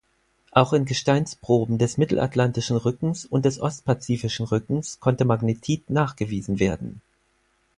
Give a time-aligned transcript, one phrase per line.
[0.51, 7.01] Auch in Gesteinsproben des Mittelatlantischen Rückens und des ostpazifischen Rückens konnte Magnetit nachgewiesen werden.